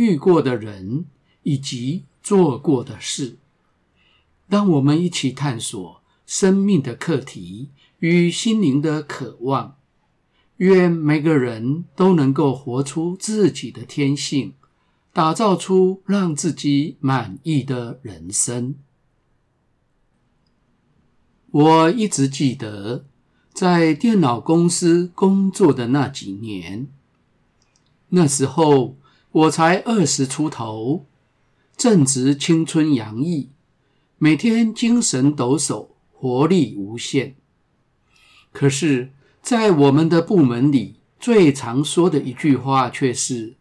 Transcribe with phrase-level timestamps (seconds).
[0.00, 1.04] 遇过的人
[1.42, 3.36] 以及做过的事。
[4.48, 6.00] 让我们一起探索。
[6.26, 9.76] 生命的课题与心灵的渴望，
[10.58, 14.54] 愿每个人都能够活出自己的天性，
[15.12, 18.76] 打造出让自己满意的人生。
[21.50, 23.04] 我一直记得，
[23.52, 26.86] 在电脑公司工作的那几年，
[28.10, 28.96] 那时候
[29.32, 31.06] 我才二十出头，
[31.76, 33.50] 正值青春洋溢，
[34.18, 35.88] 每天精神抖擞。
[36.22, 37.34] 活力无限。
[38.52, 43.56] 可是，在我们的部门里，最常说的一句话却是：“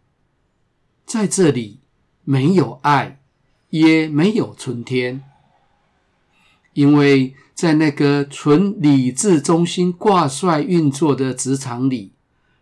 [1.08, 1.80] 在这里
[2.26, 3.22] 没有爱，
[3.70, 5.24] 也没有春天。”
[6.76, 12.12] 因为在那个纯理智中心挂帅运作的职场里，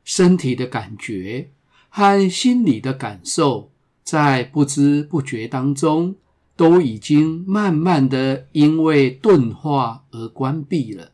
[0.03, 1.49] 身体的感觉
[1.97, 3.71] 和心理的感受，
[4.03, 6.13] 在不知不觉当中，
[6.55, 11.11] 都已经慢慢的因为钝化而关闭了。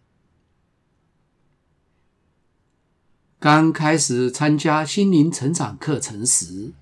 [3.40, 6.74] 刚开始参加心灵成长课程时，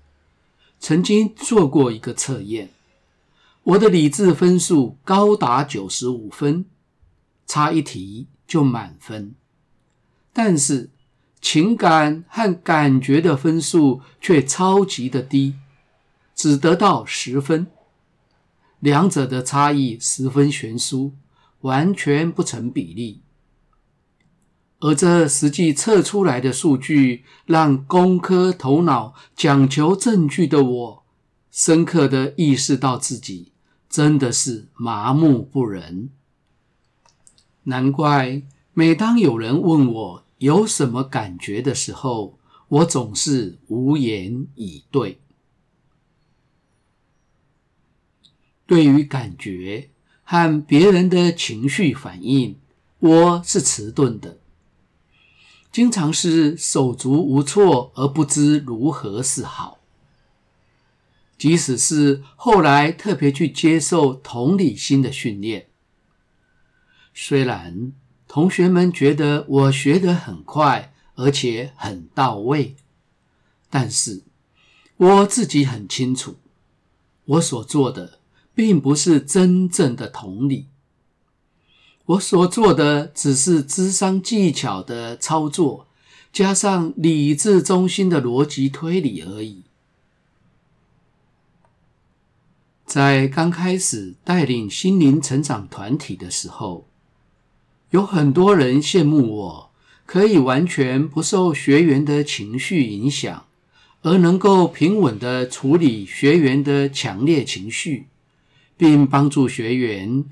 [0.80, 2.70] 曾经做过一个测验，
[3.62, 6.64] 我的理智分数高达九十五分，
[7.46, 9.36] 差一题就满分，
[10.32, 10.90] 但是
[11.42, 15.56] 情感和感觉的分数却超级的低，
[16.34, 17.66] 只得到十分。
[18.78, 21.12] 两者的差异十分悬殊，
[21.60, 23.22] 完全不成比例。
[24.78, 31.04] 而这实际测出来的数据，让工科头脑、讲求证据的我，
[31.50, 33.52] 深刻的意识到自己
[33.88, 36.10] 真的是麻木不仁。
[37.64, 38.42] 难怪
[38.74, 42.36] 每当有人问我有什么感觉的时候，
[42.66, 45.20] 我总是无言以对。
[48.66, 49.90] 对于感觉
[50.24, 52.58] 和别人的情绪反应，
[52.98, 54.40] 我是迟钝的，
[55.70, 59.78] 经常是手足无措而不知如何是好。
[61.38, 65.68] 即使是后来特别去接受同理心的训练，
[67.14, 67.92] 虽然
[68.32, 72.76] 同学们觉得我学得很快，而且很到位，
[73.68, 74.22] 但是
[74.96, 76.36] 我自己很清楚，
[77.26, 78.20] 我所做的。
[78.54, 80.66] 并不是真正的同理，
[82.04, 85.86] 我所做的只是智商技巧的操作，
[86.30, 89.62] 加上理智中心的逻辑推理而已。
[92.84, 96.86] 在刚开始带领心灵成长团体的时候，
[97.92, 99.70] 有很多人羡慕我
[100.04, 103.44] 可以完全不受学员的情绪影响，
[104.02, 108.08] 而能够平稳地处理学员的强烈情绪。
[108.78, 110.24] 并帮助学员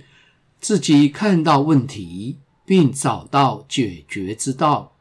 [0.59, 4.97] 自己看到问题，并找到解决之道，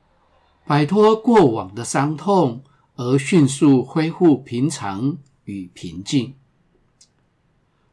[0.67, 2.61] 摆脱过往的伤痛，
[2.95, 6.35] 而迅速恢复平常与平静。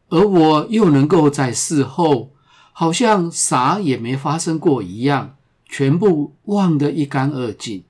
[0.09, 2.33] 而我又能够在事后，
[2.79, 7.85] 好像啥也没发生过一样，全部忘得一干二净，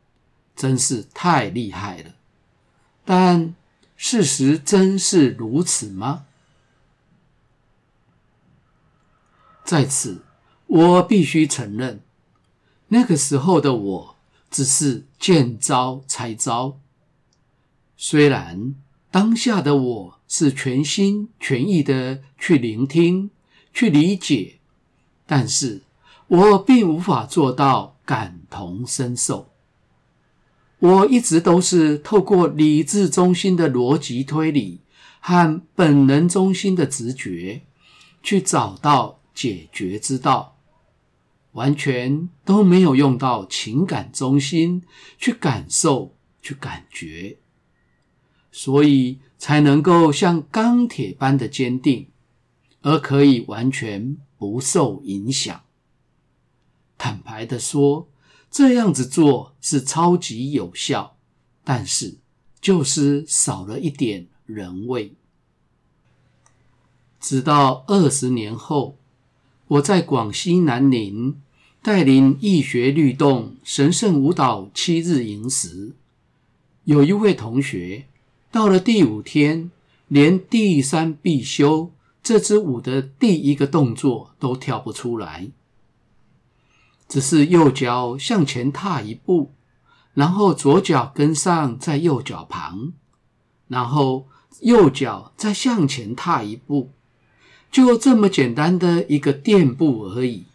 [0.54, 2.14] 真是太厉害了。
[3.04, 3.56] 但
[3.96, 6.26] 事实真是如此吗？
[9.64, 10.22] 在此，
[10.68, 12.00] 我必须承认，
[12.86, 14.16] 那个时候的我
[14.52, 16.78] 只是见招拆招。
[17.96, 18.76] 虽然
[19.10, 23.32] 当下的我是全心全意的去聆听、
[23.74, 24.55] 去理解，
[25.26, 25.82] 但是
[26.28, 29.50] 我并无法做到感同身受。
[30.78, 34.80] 我一直都是透过理智中心的逻辑推理
[35.20, 37.62] 和本能中心的直觉
[38.22, 39.20] 去找到。
[39.36, 40.56] 解决之道，
[41.52, 44.82] 完全都没有用到情感中心
[45.18, 47.36] 去感受、去感觉，
[48.50, 52.08] 所以才能够像钢铁般的坚定，
[52.80, 55.62] 而可以完全不受影响。
[56.98, 58.08] 坦白的说，
[58.50, 61.16] 这样子做是超级有效，
[61.62, 62.16] 但是
[62.60, 65.14] 就是少了一点人味。
[67.20, 68.96] 直到二十年后，
[69.68, 71.40] 我在广西南宁
[71.82, 75.92] 带领易学律动神圣舞蹈七日营时，
[76.84, 78.06] 有一位同学
[78.50, 79.70] 到了第五天，
[80.08, 81.90] 连第三必修
[82.26, 85.48] 这支舞的第一个动作都跳不出来，
[87.06, 89.52] 只是右脚向前踏一步，
[90.12, 92.94] 然后左脚跟上在右脚旁，
[93.68, 94.26] 然后
[94.62, 96.90] 右脚再向前踏一步。
[97.70, 100.46] 就这么简单的一个垫步而已，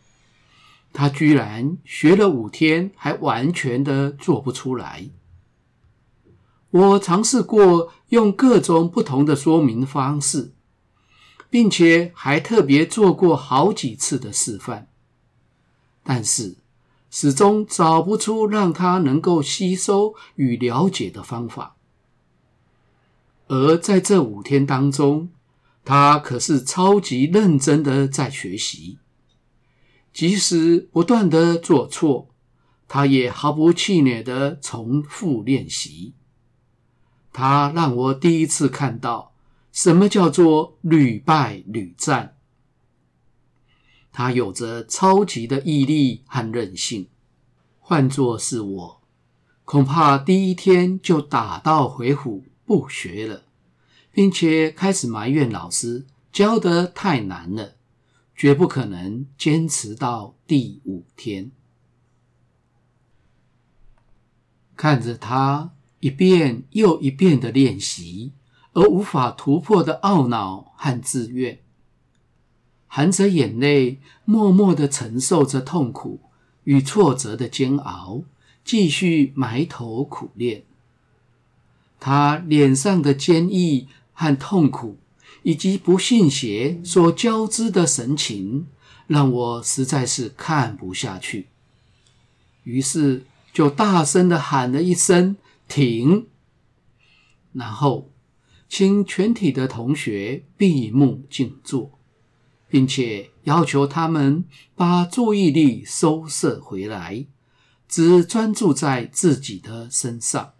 [0.91, 5.09] 他居然学了五天，还完全的做不出来。
[6.71, 10.51] 我尝试过用各种不同的说明方式，
[11.51, 14.87] 并且还特别做过好几次的示范，
[16.01, 16.55] 但是
[17.09, 21.75] 始终找不出让他能够吸收与了解的方法。
[23.47, 25.29] 而在这五天当中，
[25.83, 28.99] 他可是超级认真的在学习，
[30.13, 32.29] 即使不断的做错，
[32.87, 36.13] 他也毫不气馁的重复练习。
[37.33, 39.30] 他让我第一次看到
[39.81, 42.37] 什么叫做屡败屡战。
[44.11, 47.07] 他有着超级的毅力和韧性，
[47.79, 49.01] 换作是我，
[49.65, 53.45] 恐怕第一天就打道回府不学了。
[54.11, 57.73] 并且开始埋怨老师教得太难了，
[58.35, 61.49] 绝不可能坚持到第五天。
[64.75, 68.33] 看着他一遍又一遍的练习，
[68.73, 71.59] 而无法突破的懊恼和自怨，
[72.87, 76.19] 含着眼泪，默默的承受着痛苦
[76.63, 78.23] 与挫折的煎熬，
[78.63, 80.63] 继续埋头苦练。
[81.99, 83.87] 他脸上的坚毅。
[84.13, 84.99] 和痛苦
[85.41, 88.67] 以及不信邪所交织的神情，
[89.07, 91.47] 让我实在是看不下去。
[92.63, 96.27] 于是就大声的喊了一声“停”，
[97.53, 98.09] 然后
[98.73, 101.99] 请全体的同学闭目静坐，
[102.69, 104.45] 并且要求他们
[104.75, 107.25] 把注意力收摄回来，
[107.89, 110.53] 只专注在自己的身上，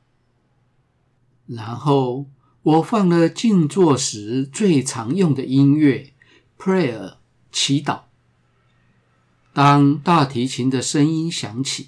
[1.48, 2.26] 然后。
[2.64, 6.14] 我放了静坐时最常用的音乐
[6.60, 7.16] ，Prayer
[7.52, 8.02] 祈祷。
[9.52, 11.88] 当大提琴的声音响起，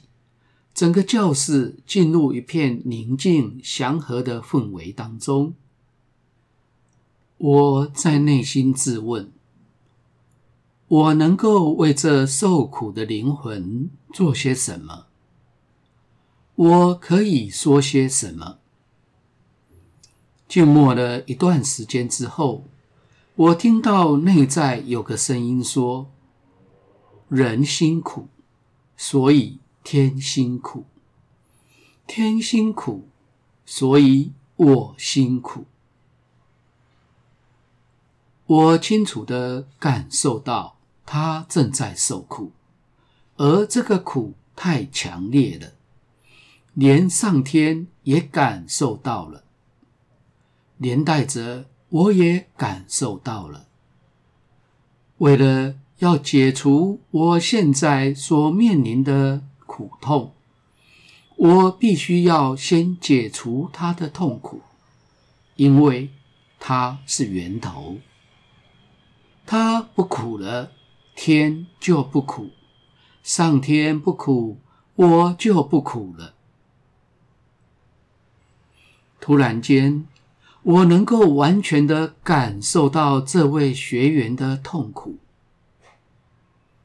[0.74, 5.54] 整个教室进入一片宁静祥和的氛围当中。
[7.46, 9.30] 我在内心自问：
[10.88, 15.08] 我能够为这受苦的灵魂做些什么？
[16.56, 18.60] 我可以说些什么？
[20.48, 22.64] 静默了一段时间之后，
[23.36, 26.10] 我听到内在有个声音说
[27.28, 28.30] ：“人辛苦，
[28.96, 30.84] 所以天辛苦；
[32.08, 33.10] 天辛苦，
[33.66, 35.66] 所以我辛苦。”
[38.46, 42.52] 我清楚地感受到他正在受苦，
[43.38, 45.74] 而这个苦太强烈了，
[46.74, 49.44] 连上天也感受到了。
[50.78, 53.68] 连带着我也感受到了，
[55.20, 60.34] 为了要解除我现在所面临的苦痛，
[61.38, 64.62] 我必须要先解除他的痛苦，
[65.56, 66.10] 因为
[66.60, 68.00] 他是源头。
[69.46, 70.72] 他不苦了，
[71.16, 72.52] 天就不苦；
[73.22, 74.60] 上天不苦，
[74.96, 76.34] 我就不苦了。
[79.20, 80.08] 突然间。
[80.66, 85.18] 我能够完全的感受到这位学员的痛苦，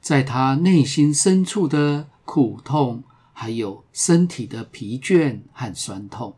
[0.01, 6.35] 在他内心深处的苦痛，还有身体的疲倦和酸痛，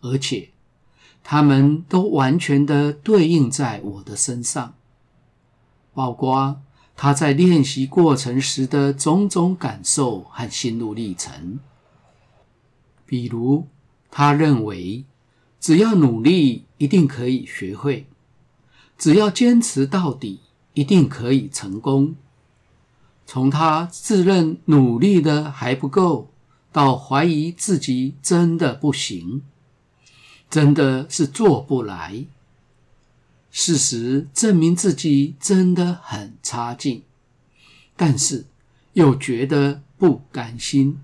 [0.00, 0.50] 而且
[1.24, 4.74] 他们都完全的对应在我的身上，
[5.92, 6.60] 包括
[6.94, 11.58] 他在练习过程时的种种感受和心路历程，
[13.04, 13.66] 比如
[14.08, 15.04] 他认为。
[15.60, 18.04] 只要努力，一定可以学会；
[18.98, 20.40] 只要坚持到底，
[20.74, 22.16] 一定可以成功。
[23.24, 26.28] 从他自认努力的还不够，
[26.70, 29.40] 到怀疑自己真的不行，
[30.54, 32.26] 真的是做不来。
[33.50, 37.02] 事实证明自己真的很差劲，
[37.96, 38.46] 但是
[38.92, 41.00] 又觉得不甘心，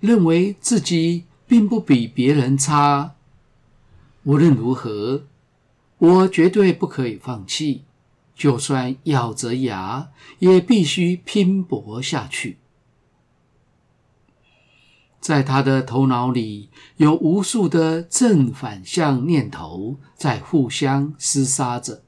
[0.00, 3.16] 认为自己并不比别人差。
[4.22, 5.24] 无论如何，
[5.98, 7.82] 我绝对不可以放弃，
[8.34, 10.08] 就算咬着牙，
[10.38, 12.56] 也必须拼搏下去。
[15.20, 22.02] 在他的头脑里，有无数的正反向念头在互相厮杀着，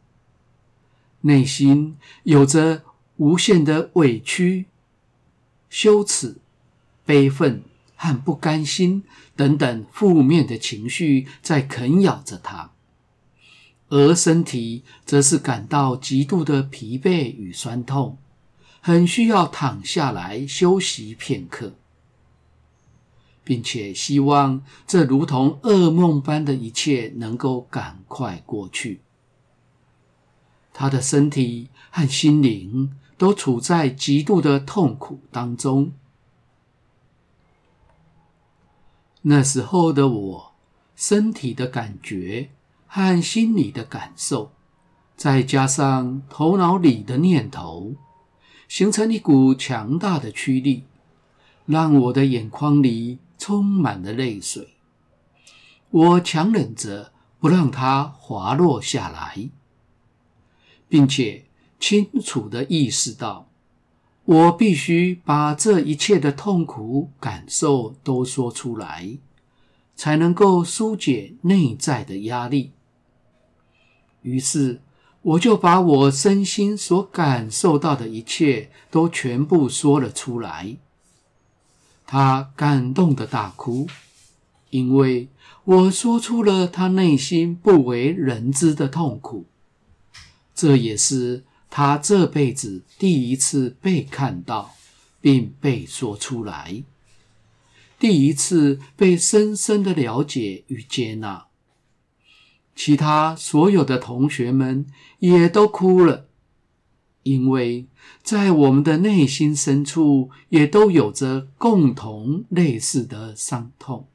[1.21, 2.83] 内心有着
[3.17, 4.67] 无限的委屈、
[5.69, 6.39] 羞耻、
[7.05, 7.63] 悲愤。
[8.05, 9.05] 和不甘心
[9.37, 12.73] 等等负面的情绪在啃咬着他，
[13.91, 18.19] 而身体则是感到极度的疲惫与酸痛，
[18.81, 21.75] 很需要躺下来休息片刻，
[23.45, 29.01] 并且希望这如同噩梦般的一切能够赶快过去。
[30.73, 35.93] 他的身体和心灵都处在极度的痛苦当中。
[39.23, 40.53] 那时候的我，
[40.97, 42.51] 身体的感觉
[42.87, 44.51] 和心理的感受，
[45.17, 47.95] 再加上头脑里的念头，
[48.67, 50.85] 形成一股强大的驱力，
[51.67, 54.69] 让我的眼眶里充满了泪水。
[55.91, 59.51] 我强忍着不让它滑落下来，
[60.89, 61.45] 并且
[61.79, 63.49] 清楚地意识到，
[64.25, 69.19] 我必须把这一切的痛苦感受都说出来，
[69.97, 72.73] 才能够纾解内在的压力。
[74.23, 74.81] 于是，
[75.23, 80.77] 我就把我身心所感受到的一切都全部说了出来。
[82.13, 83.89] 他感动的大哭，
[84.69, 85.29] 因为
[85.65, 89.47] 我说出了他内心不为人知的痛苦。
[90.55, 91.45] 这也是。
[91.71, 94.75] 他这辈子第一次被看到，
[95.23, 96.85] 并被说出来，
[97.99, 101.47] 第一次被深深的了解与接纳。
[102.77, 104.85] 其他所有的同学们
[105.21, 106.27] 也都哭了，
[107.23, 107.87] 因为
[108.23, 114.09] 在我们的内心深处，也都有着共同类似的伤痛。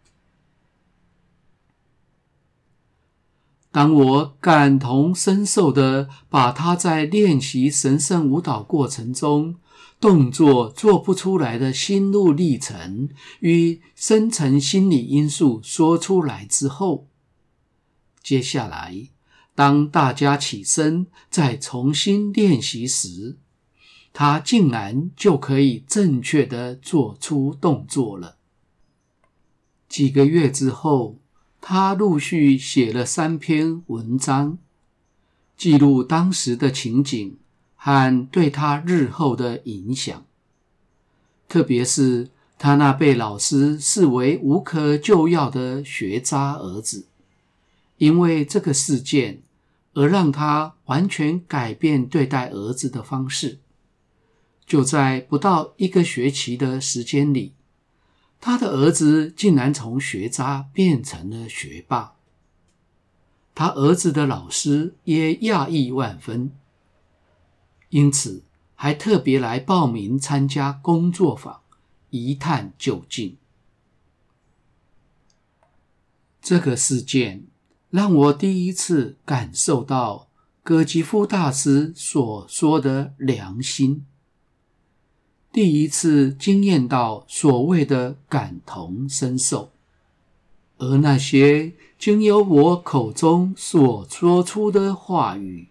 [3.72, 9.58] 当我感同身受的把他在练习神圣舞蹈过程中
[10.00, 13.10] 动作做不出来的心路历程
[13.42, 17.08] 与深层心理因素说出来之后，
[18.24, 19.10] 接下来
[19.58, 23.36] 当大家起身再重新练习时，
[24.14, 28.38] 他竟然就可以正确地做出动作了。
[29.90, 31.18] 几个月之后。
[31.60, 34.58] 他陆续写了三篇文章，
[35.58, 37.38] 记录当时的情景
[37.76, 40.24] 和对他日后的影响。
[41.50, 47.08] 特别是他那被老师视为无可救药的学渣儿子，
[47.98, 49.42] 因为这个事件
[49.98, 53.58] 而让他完全改变对待儿子的方式。
[54.68, 57.54] 就在不到一个学期的时间里。
[58.40, 62.14] 他的儿子竟然从学渣变成了学霸，
[63.56, 66.52] 他儿子的老师也讶异万分，
[67.90, 68.44] 因此
[68.76, 71.62] 还特别来报名参加工作坊，
[72.12, 73.36] 一探究竟。
[76.40, 77.48] 这个事件
[77.90, 80.28] 让我第一次感受到
[80.64, 84.06] 葛吉夫大师所说的良心。
[85.52, 89.72] 第一次惊艳到所谓的感同身受，
[90.78, 95.70] 而那些经由我口中所说出的话语，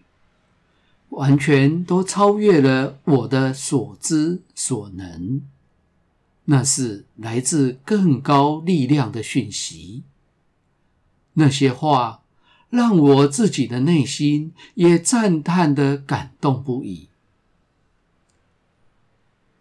[1.09, 5.41] 完全都超越了我的所知所能。
[6.45, 10.03] 那是来自更高力量的讯息。
[11.39, 12.23] 那些话
[12.69, 17.09] 让我自己的内心也赞叹的感动不已。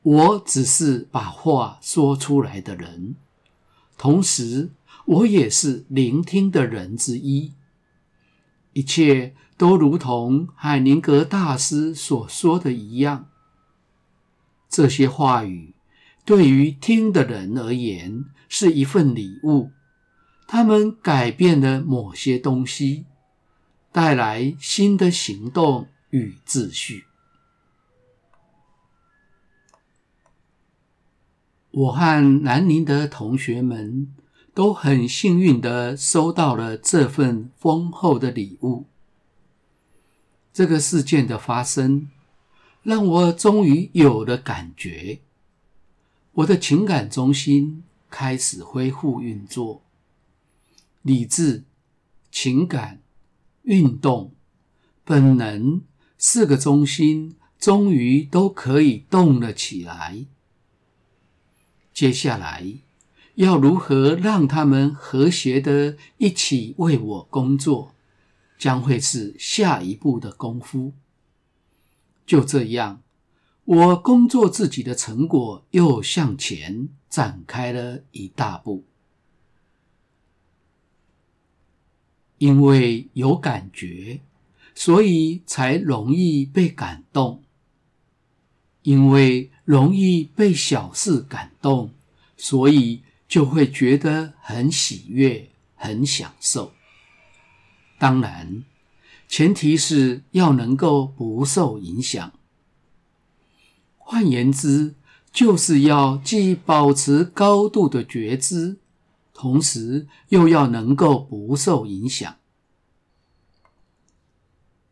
[0.02, 3.16] 我只是把话说出来的人，
[3.98, 4.70] 同时
[5.04, 7.52] 我也是聆听的人之一。
[8.72, 13.28] 一切都如同海宁格大师所说的一样，
[14.68, 15.74] 这些话语
[16.24, 19.70] 对于听的人而言是一份礼物，
[20.46, 23.04] 他们改变了某些东西，
[23.90, 27.04] 带来新的行动与秩序。
[31.70, 34.14] 我和南宁的同学们
[34.54, 38.86] 都很幸运的收到了这份丰厚的礼物。
[40.54, 42.08] 这个事件的发生，
[42.82, 45.20] 让我终于有了感觉，
[46.32, 49.82] 我的情感中心开始恢复运作，
[51.06, 51.62] 理智、
[52.32, 53.00] 情感、
[53.62, 54.34] 运动、
[55.04, 55.82] 本能
[56.18, 60.26] 四个中心终于都可以动了起来。
[61.94, 62.80] 接下来
[63.36, 67.94] 要如何让他们和谐的一起为我工作，
[68.58, 70.92] 将会是下一步的功夫。
[72.26, 73.00] 就这样，
[73.64, 78.84] 我工作自己的成果又向前展开了一大步。
[82.38, 84.20] 因为有感觉，
[84.74, 87.42] 所以才容易被感动。
[88.82, 91.90] 因为容易被小事感动，
[92.36, 96.72] 所以就会觉得很喜悦、很享受。
[97.98, 98.62] 当然，
[99.26, 102.32] 前提是要能够不受影响。
[103.98, 104.94] 换言之，
[105.32, 108.76] 就是要既保持高度的觉知，
[109.36, 112.36] 同时又要能够不受影响。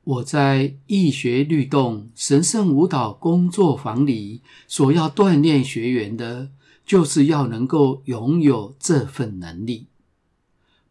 [0.04, 6.50] 我在易学律动神圣舞蹈工作坊里所要锻炼学员的，
[6.84, 9.86] 就是要能够拥有这份能力。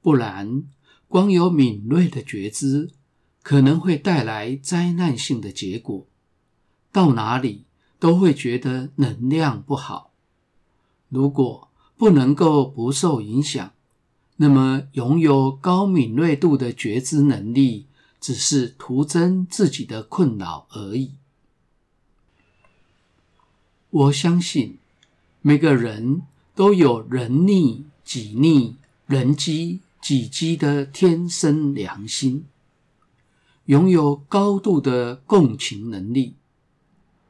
[0.01, 0.63] 不然，
[1.07, 2.89] 光有敏锐的觉知，
[3.43, 6.07] 可能会带来灾难性的结果。
[6.91, 7.65] 到哪里
[7.99, 10.11] 都会觉得能量不好。
[11.09, 11.67] 如果
[12.03, 13.71] 不能够不受影响，
[14.35, 17.85] 那么拥有高敏锐度的觉知能力，
[18.19, 21.11] 只是徒增自己的困扰而已。
[23.89, 24.79] 我相信
[25.41, 32.43] 每个人都有人逆己逆、人机己机的天生良心，
[33.67, 36.35] 拥有高度的共情能力，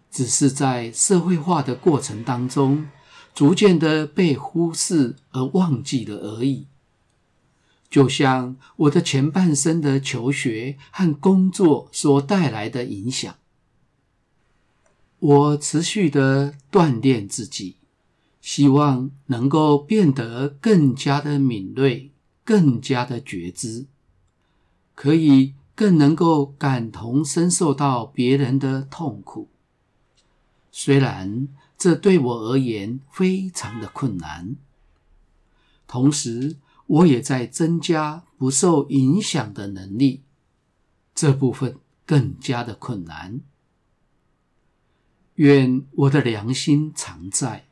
[0.10, 2.88] 只是在社会化的过程当中，
[3.34, 6.68] 逐渐的被忽视而忘记了而已。
[7.90, 13.36] 就像我的前半生的求学和工作所带来的影响，
[15.20, 17.76] 我持续的锻炼自己，
[18.42, 22.12] 希望能够变得更加的敏锐，
[22.44, 23.86] 更加的觉知，
[24.96, 29.50] 可以更能够感同身受到别人的痛苦。
[30.72, 31.48] 虽然
[31.84, 34.56] 这对我而言非常的困难，
[35.86, 36.56] 同时，
[36.88, 40.22] 我也在增加不受影响的能力，
[41.14, 43.42] 这部分更加的困难。
[45.36, 47.66] 愿我的良心常在，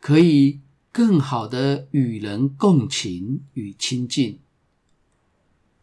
[0.00, 4.38] 可以更好的与人共情与亲近，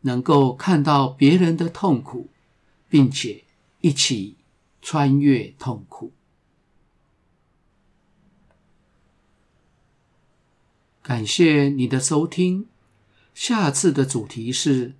[0.02, 2.32] 能够看到别人的痛苦，
[2.90, 3.44] 并且
[3.82, 4.38] 一起
[4.82, 6.12] 穿越痛苦。
[11.10, 12.68] 感谢你的收听，
[13.34, 14.94] 下次的主题是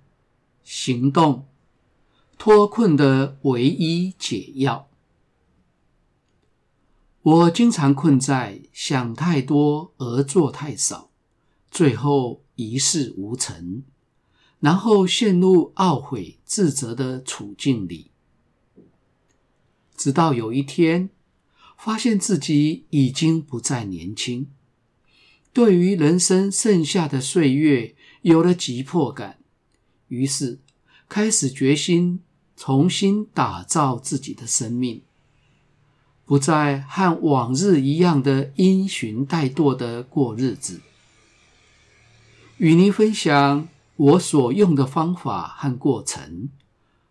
[0.64, 1.46] 行动，
[2.36, 4.88] 脱困的唯一解药。
[7.22, 11.12] 我经常困在想太多而做太少，
[11.70, 13.84] 最后一事无成，
[14.58, 18.10] 然后陷入懊悔自责的处境里，
[19.96, 21.10] 直到有一天，
[21.78, 24.48] 发现自己已经不再年轻。
[25.52, 29.38] 对于人生剩下的岁月有了急迫感，
[30.08, 30.60] 于是
[31.08, 32.20] 开始决心
[32.56, 35.02] 重新打造自己的生命，
[36.24, 40.80] 不再和往日一样的因循怠惰的过日子。
[42.58, 46.50] 与您分享我所用的方法和过程，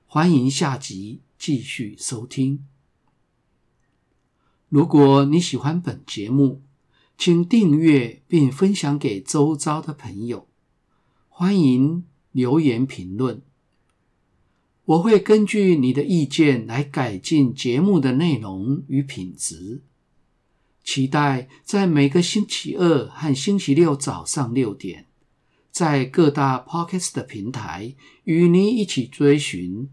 [0.08, 2.66] 欢迎下集继续收听。
[4.70, 6.62] 如果你喜欢本节目，
[7.20, 10.48] 请订阅并分享给周遭的朋友，
[11.28, 13.42] 欢迎留言评论，
[14.86, 19.82] 我会根据你的意见来改进节目的内容与品质。
[20.82, 25.08] 期待在每个星期二和星期六早上六点，
[25.72, 29.90] 在各大 Podcast 的平台与你一起追寻，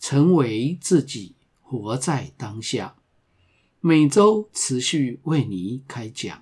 [0.00, 2.96] 成为自己，活在当下。
[3.80, 6.41] 每周持续为你开讲。